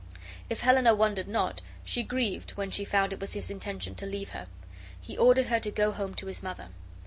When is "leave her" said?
4.07-4.47